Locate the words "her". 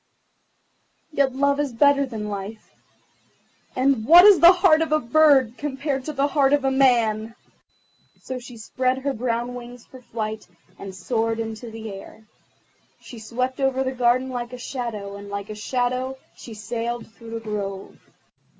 8.97-9.13